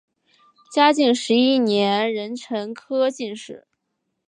[0.73, 3.67] 嘉靖十一年壬辰科进士。